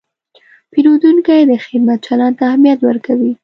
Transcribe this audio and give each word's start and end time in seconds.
پیرودونکی 0.71 1.41
د 1.49 1.51
خدمت 1.65 1.99
چلند 2.07 2.33
ته 2.37 2.43
اهمیت 2.49 2.79
ورکوي. 2.83 3.31